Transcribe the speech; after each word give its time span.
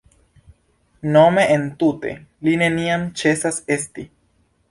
Nome, 1.15 1.43
entute, 1.57 2.15
“Li 2.47 2.57
neniam 2.63 3.05
ĉesas 3.21 3.63
esti”. 3.79 4.09